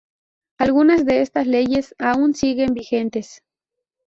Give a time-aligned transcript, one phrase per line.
[0.57, 3.43] Algunas de estas leyes aún siguen vigentes.